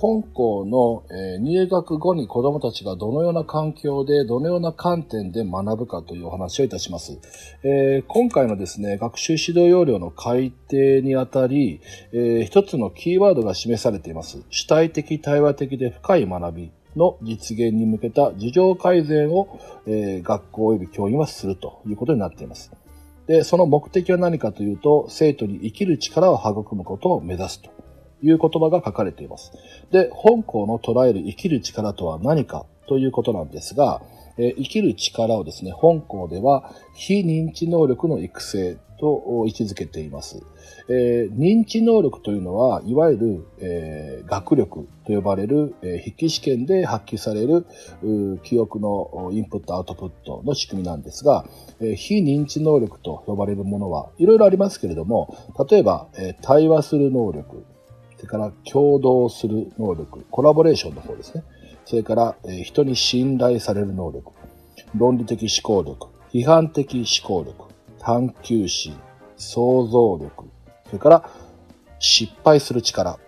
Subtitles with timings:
[0.00, 7.18] 本校の、えー入学後に子供たちがどのような環境で、どのような観点で学ぶかというお話をいたします。
[7.62, 11.82] えー今回のですね、学習指導要領の改定にあたり、
[12.12, 14.42] えー一つのキーワードが示されています。
[14.48, 22.72] 主体的、対話的で深い学びの実現に向けた事情改善を、えー学校及び教員はするということになっています。
[23.26, 27.70] で、その目的は何かというと、生徒に生きる力を育むことを目指すと
[28.22, 29.52] いう言葉が書かれています。
[29.90, 34.02] で、本校の捉える生きる力とは何かということなんですが、
[34.36, 40.42] え生きる力をですね、本校では非認知能力の育成と位置づけています。
[40.88, 47.66] えー認知能力というのは、いわゆる、えー学力と呼ばれる、えー筆記試験で発揮される
[48.02, 51.44] う記憶のインプット、アウトプットの仕組みなんですが、
[51.80, 55.36] え非認知能力と呼ばれるものはいろいろありますけれども、
[55.70, 57.64] 例えば、え対話する能力、
[58.20, 61.42] それから共同する能力、コラボレーションの方ですね。
[61.86, 64.32] それから、えー人に信頼される能力、
[64.94, 67.68] 論理的思考力、批判的思考力、
[67.98, 68.94] 探求心、
[69.38, 70.50] 想像力、
[70.84, 71.30] それから
[71.98, 73.18] 失敗する力。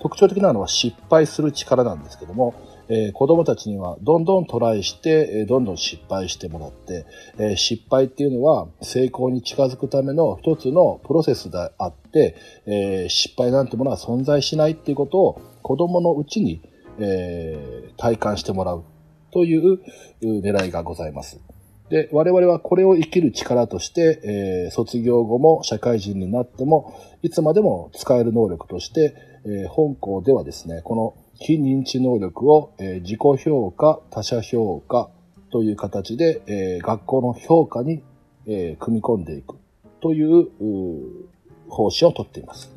[0.00, 2.52] 特徴的なのは失敗する力なんですけども、
[2.88, 7.06] えー子供たちにはどんどんトライして、えーどんどん失敗してもらって、
[7.38, 16.62] えー失敗っていうのは成功に近づくための一つのプロセスであって、え失敗なんてものは存在しないっていうことを子供のうちに、
[16.98, 18.84] え体感してもらう
[19.32, 19.80] というう
[20.22, 21.40] 狙いがございます。
[21.88, 35.10] で、我々はこれを生きる力として、えー卒業後も社会人になっても、いつまでも使える能力として、えー本校ではですね、この非認知能力を、え自己評価、他者評価
[35.50, 38.02] という形で、え学校の評価に、
[38.46, 39.56] え組み込んでいく
[40.00, 40.48] という
[41.68, 42.72] 方針をとっています。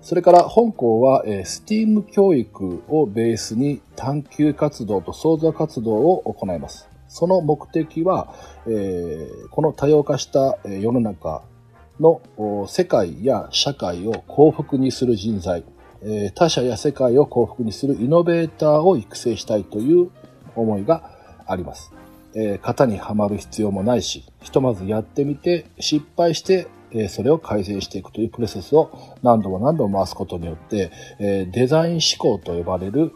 [0.00, 6.88] それから本校は、え、STEAM 教育をベースに探求活動と創造活動を行います。
[7.08, 8.34] その目的は、
[8.66, 11.42] えーこの多様化した世の中
[12.00, 12.20] の
[12.66, 15.64] 世界や社会を幸福にする人材、
[16.04, 20.10] えー他者や世界を幸福にするイノベーターを育成したいという
[20.54, 21.10] 思いが
[21.46, 21.92] あります。
[22.34, 33.12] え型にはまる必要もないし、ひとまずやってみて失敗して、えそれを改善していくというプロセスを何度も何度も回すことによって、えデザイン思考と呼ばれる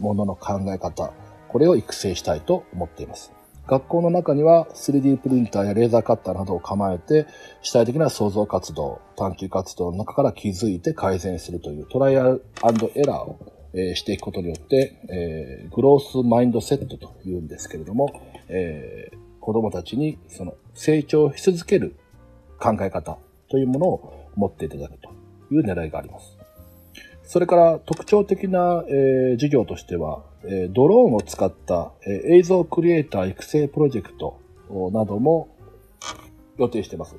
[0.00, 1.12] ものの考え方、
[1.48, 3.32] これを育成したいと思っています。
[3.66, 7.26] 学校の中には 3D プリンターやレーザーカッターなどを構えて
[7.62, 12.42] 主体的な創造活動、探求活動の中から気づいて改善するというトライアル
[12.94, 13.38] エラーを
[13.74, 18.12] えーしていくことによって、えーグロースマインドセットというんですけれども、
[18.48, 21.96] えー子供たちにその成長し続ける
[22.60, 23.18] 考え方
[23.50, 25.10] というものを持っていただくと
[25.52, 26.41] いう狙いがあります。
[27.32, 34.38] それから特徴的な、えー授業としては、えードローンを使った、えー映像クリエイター育成プロジェクト
[34.92, 35.48] なども
[36.58, 37.16] 予定しています。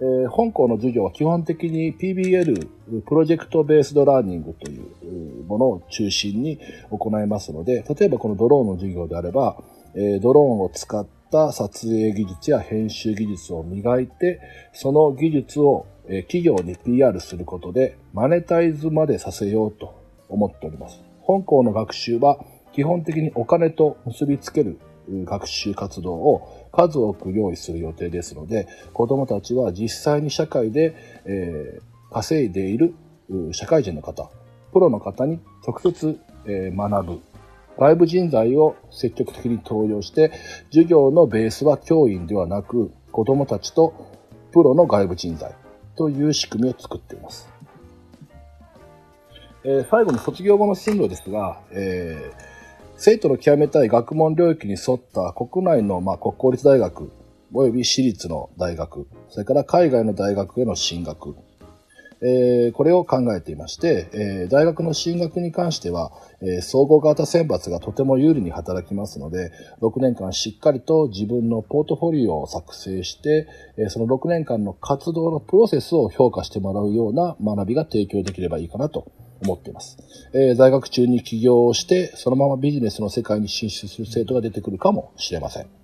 [0.00, 2.68] えー本校の授業は基本的に PBL、
[3.02, 6.58] プロジェクトベースドラーニングというものを中心に
[6.90, 9.62] 行いますので、例えばこのドローンの授業であれば、
[9.94, 14.40] えドローンを使った撮影技術や編集技術を磨いて、
[14.72, 21.00] その技術をえ企業に PR することでマネタイズまでさせようと思っております。
[21.20, 22.38] 本校の学習は
[22.72, 24.78] 基本的にお金と結びつける
[25.08, 31.78] 学習活動を数多く用意する予定ですので、子供たちは実際に社会で、え
[32.10, 32.94] 稼いでいる
[33.52, 34.30] 社会人の方、
[34.72, 37.20] プロの方に直接、え学ぶ。
[37.78, 40.32] 外部人材を積極的に登用して、
[40.70, 43.94] 授業のベースは教員ではなく、子供たちと
[44.52, 45.54] プロの外部人材
[45.96, 47.48] という仕組みを作っています。
[49.64, 52.54] えー最後に卒業後の進路ですが、えー
[52.96, 57.10] 生徒の極めたい学問領域に沿った国内の、まあ、国公立大学
[57.52, 61.36] 及び私立の大学、それから海外の大学への進学、
[62.24, 66.10] えーこれを考えていまして、えー大学の進学に関しては、
[66.40, 79.12] えー総合型選抜がとても有利に働きますので、6年間しっかりと自分のポートフォリオを作成して、えその6年間の活動のプロセスを評価してもらうような学びが提供できればいいかなと
[79.42, 79.98] 思っています。
[80.32, 85.83] え在学中に起業をして、そのままビジネスの世界に進出する生徒が出てくるかもしれません。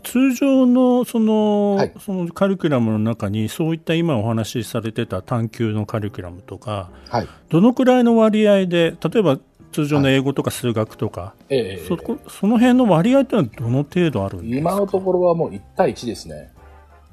[0.00, 1.92] 通常のその,、はい。
[2.00, 7.28] そのカリキュラムの中にそういった今お話しされてた探究のカリキュラムとかはい。
[7.48, 9.38] どのくらいの割合で例えば
[9.72, 14.70] 通常の英語とか数学とか、えーそこその辺の割合ってのはどの程度あるんですか？
[14.72, 16.50] 今のところはもう1対1ですね。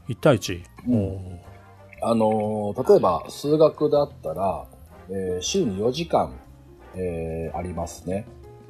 [0.09, 1.39] 1対1、うん。
[2.01, 4.65] あのー例えば数学だったら、
[5.09, 6.33] えー週に4時間、
[6.95, 8.25] えーありますね。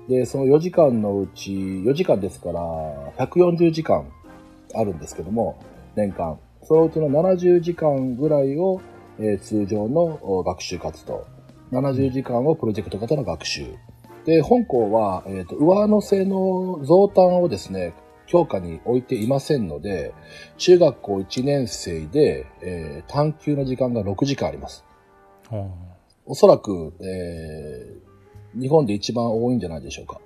[0.07, 2.62] で、その4時間のうち、4時間ですから、
[3.18, 4.06] 140時間
[4.74, 5.59] あるんですけども、
[5.95, 6.39] 年間。
[6.63, 8.81] そのうちの70時間ぐらいを、
[9.19, 11.25] えー通常のお学習活動。
[11.71, 13.65] 70時間をプロジェクト型の学習。
[14.25, 17.94] で、本校は、えっ、と、上乗せの増端をですね、
[18.27, 20.13] 教科に置いていませんので、
[20.57, 24.86] 中学校1年生で、えー探究の時間が6時間あります。
[25.50, 25.68] あー
[26.25, 28.06] おそらく、えー
[28.59, 30.19] 日本で一番多いんじゃないでしょうか。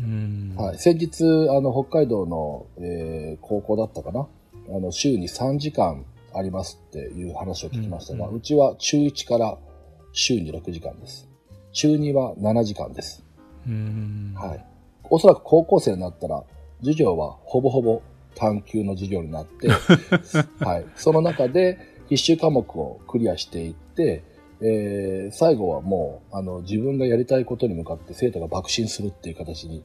[0.00, 0.78] うんはい。
[0.78, 4.26] 先日、あの、北海道の、えー高校だったかな？
[4.74, 9.56] あの、週に3時間ありますっていう話を聞きましたが、うんうちは中1から
[10.12, 11.28] 週に6時間です。
[11.72, 13.24] 中2は7時間です。
[13.66, 14.66] うんはい。
[15.10, 16.42] おそらく高校生になったら、
[16.80, 18.02] 授業はほぼほぼ
[18.34, 19.68] 探究の授業になって、
[20.64, 20.86] はい。
[20.96, 21.78] その中で
[22.08, 24.22] 必修科目をクリアしていって、
[24.60, 29.84] えー最後はもう、あの、自分がやりたいことに向かって生徒が爆心するっていう形に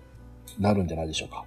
[0.60, 1.46] なるんじゃないでしょうか。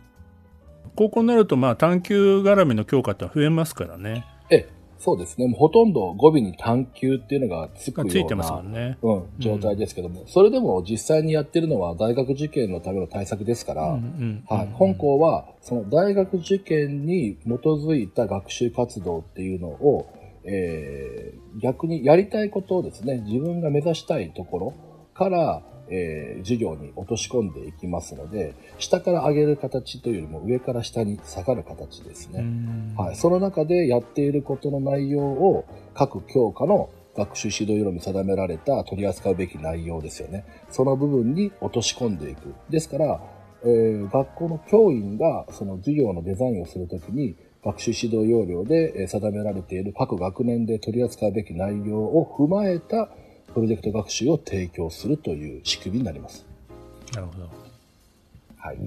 [0.97, 4.25] 高校になるとまあ探究絡みの教科って増えますからね。
[4.51, 5.47] ええ、そうですね。
[5.47, 8.99] もうほとんど語尾に探究っていうのがつくような、ついてますもんね。
[9.03, 14.45] うん、状態ですけども、それでも実際にやってるのは大学受験のための対策ですから、うんうん。
[14.49, 20.07] はい、本校はその大学受験に基づいた学習活動っていうのを、
[20.45, 24.75] えー逆にやりたいことをですね、自分が目指したいところ
[25.15, 32.41] から、えー授業に落とし込んでいきますので、下から上げる形というよりも上から下に下がる形ですね。
[32.41, 40.47] うんはい、その中でやっていることの内容を各教科の学習指導要領に定められた取り扱うべき内容ですよね。
[40.71, 42.55] その部分に落とし込んでいく。
[42.71, 43.21] ですから、
[43.65, 53.09] えー学校の教員がその授業のデザインをするときに学習指導要領でえー定められている各学年で取り扱うべき内容を踏まえた
[53.55, 56.47] プロジェクト学習を提供するという仕組みになります。
[57.13, 57.49] なるほど
[58.57, 58.79] はい。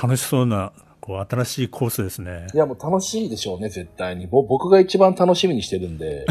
[0.00, 4.28] 楽しそうなこう新しいコースですねいや、もう楽しいでしょうね、絶対に。
[4.28, 6.24] ぼ僕が一番楽しみにしてるんで。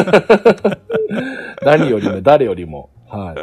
[1.64, 2.90] 何よりも、誰よりも。
[3.08, 3.36] はい。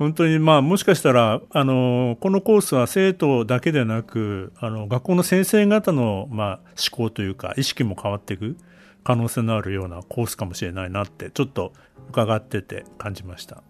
[0.00, 8.56] 本当にまあもしかしたらあのこのコースは生徒だけでなくあの学校の先生方のまあ思考というか意識も変わっていく
[9.04, 11.74] 可能性のあるようなコースかもしれないなってちょっと
[12.08, 13.62] 伺ってて感じました。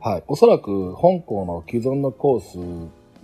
[0.00, 0.24] はい。
[0.26, 2.58] おそらく、本校の既存のコース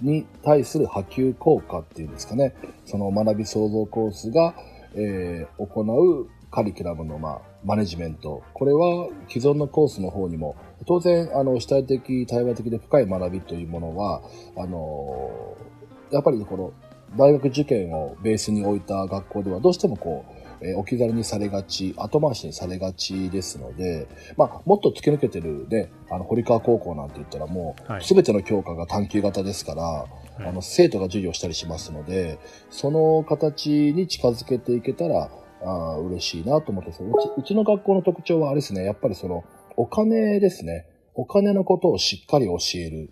[0.00, 2.54] に対する波及効果っていうんですかね。
[2.86, 4.54] その学び創造コースが、
[4.94, 8.42] えー行うカリキュラムの、まあ、マネジメント。
[8.54, 10.56] これは既存のコースの方にも、
[10.86, 14.22] 当然、あの、主体的、対話的で深い学びというものは、
[14.56, 15.72] あのー
[16.14, 16.72] やっぱりこの、
[17.16, 30.06] 大学受験をベースに置いた学校では、どうしてもこう、えー置き去りにされがち、後回しにされがちですので、まあ、もっと突き抜けてるね、あの、堀川高校なんて言ったらもう、はいすべての教科が探究型ですから、
[30.44, 32.38] いあの、生徒が授業したりしますので、
[32.70, 35.30] その形に近づけていけたら、
[35.64, 39.44] あー嬉しいなと思ってますうち、うちの学校の特徴はあれですね、やっぱりその、
[39.76, 40.86] お金ですね。
[41.14, 43.10] お金のことをしっかり教える。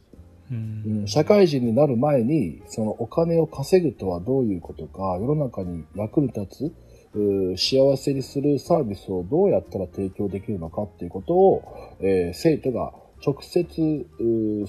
[0.50, 6.73] うんうん社会人になる前に、そのお金を稼ぐとはどういうことか、世の中に役に立
[7.14, 11.62] つ、幸せにするサービスをどうやったら提供できるのかっていうことを、
[12.00, 12.92] えー生徒が
[13.25, 14.07] 直接、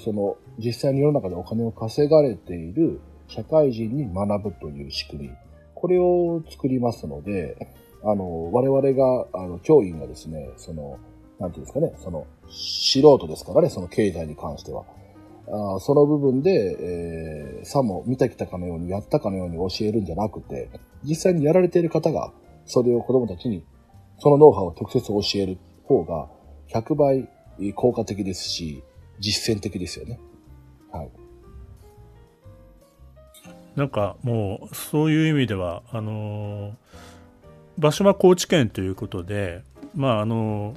[0.03, 5.29] その、実際に世の中でお金を稼がれている社会人に学ぶという仕組み。
[5.81, 7.57] これを作りますので、
[8.03, 10.99] あの、我々が、あの、教員がですね、その、
[11.39, 14.85] なんていうんですかね、その、素人ですからね、その経済に関しては。
[15.47, 20.69] あその部分で、えーさも見てきたかのように、やったかのように教えるんじゃなくて、
[21.03, 22.31] 実際にやられている方が、
[22.65, 23.63] それを子供たちに、
[24.19, 26.29] そのノウハウを直接教える方が、
[26.69, 27.27] 100倍
[27.73, 28.83] 効果的ですし、
[29.19, 30.19] 実践的ですよね。
[30.91, 31.11] はい。
[33.75, 36.73] なんかもうそういう意味ではあのー
[37.81, 39.63] 場所は高知県ということで、
[39.95, 40.75] まあ、あの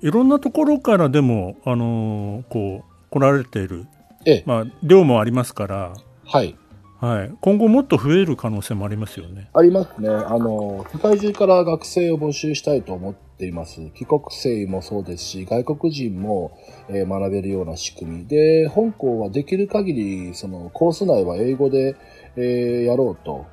[0.00, 3.86] いろんなところからでもあのこう来られている、
[4.24, 5.92] ええまあ、量もありますから、
[6.24, 6.56] はい。
[6.98, 9.50] はい、今後もっと増える可能性もありますよね。
[9.52, 10.08] ありますね。
[10.08, 13.90] あの、世界中から学生を募集したいと思っています。
[13.94, 16.56] 帰国生もそうですし、外国人も、
[16.88, 21.96] えー学べるような仕組みで、本校はできる限り、そのコース内は英語で、
[22.36, 23.46] えーやろうと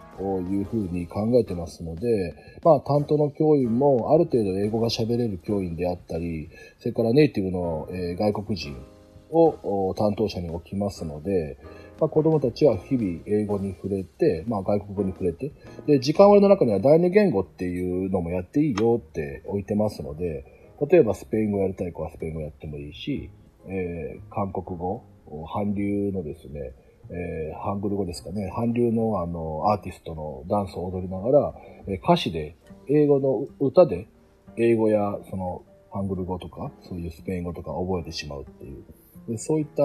[0.50, 6.50] いうふうに考えてますので、まあ、担当の教員もある程度英語が喋れる教員であったり、
[6.80, 8.76] それからネイティブの、えー外国人
[9.34, 11.58] を担当者に置きますので、
[12.00, 15.52] まあ、子供たちは日々英語に触れて、まあ、外国語に触れて、
[15.88, 20.46] で、時間割の中には第二言語っていうのもやっていいよって置いてますので、
[20.90, 23.30] 例えばスペイン語やりたい子はスペイン語やってもいいし、
[23.68, 25.04] えー韓国語、
[25.54, 26.74] 韓流のですね、
[27.10, 31.54] えーハングル語ですかね、韓流のあの、アーティストのダンスを踊りながら、
[31.88, 32.56] えー歌詞で、
[32.90, 34.08] 英語の歌で、
[34.58, 38.84] 英語やその、ハングル語とか、そういうスペイン語とか覚えてしまうっていう、
[39.38, 39.84] そういった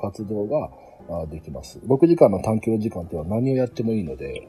[0.00, 0.70] 活動が
[1.28, 1.78] できます。
[1.80, 4.48] 6時間の短距離時間というのは何をやってもいいので、